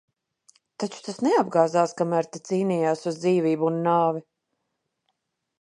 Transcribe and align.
Taču 0.83 1.03
tās 1.07 1.19
neapgāzās, 1.27 1.93
kamēr 2.01 2.29
te 2.31 2.43
cīnījās 2.51 3.07
uz 3.13 3.23
dzīvību 3.27 3.71
un 3.73 3.81
nāvi? 3.91 4.29